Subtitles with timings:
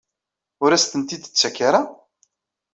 [0.63, 1.81] Ur asent-t-id-tettak ara?